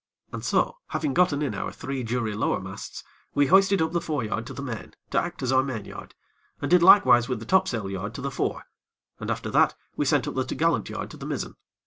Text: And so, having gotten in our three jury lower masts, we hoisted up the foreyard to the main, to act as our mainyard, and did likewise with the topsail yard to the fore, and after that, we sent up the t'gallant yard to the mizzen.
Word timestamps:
And 0.31 0.43
so, 0.43 0.77
having 0.87 1.13
gotten 1.13 1.43
in 1.43 1.53
our 1.53 1.71
three 1.71 2.03
jury 2.03 2.33
lower 2.33 2.59
masts, 2.59 3.03
we 3.35 3.45
hoisted 3.45 3.83
up 3.83 3.91
the 3.91 4.01
foreyard 4.01 4.47
to 4.47 4.53
the 4.55 4.63
main, 4.63 4.95
to 5.11 5.19
act 5.19 5.43
as 5.43 5.51
our 5.51 5.61
mainyard, 5.61 6.15
and 6.59 6.71
did 6.71 6.81
likewise 6.81 7.29
with 7.29 7.37
the 7.39 7.45
topsail 7.45 7.87
yard 7.87 8.15
to 8.15 8.21
the 8.21 8.31
fore, 8.31 8.63
and 9.19 9.29
after 9.29 9.51
that, 9.51 9.75
we 9.95 10.05
sent 10.05 10.27
up 10.27 10.33
the 10.33 10.43
t'gallant 10.43 10.89
yard 10.89 11.11
to 11.11 11.17
the 11.17 11.27
mizzen. 11.27 11.55